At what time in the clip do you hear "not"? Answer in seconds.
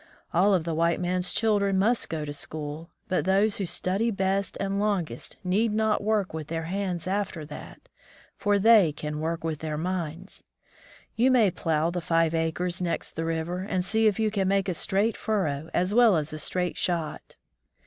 5.71-6.03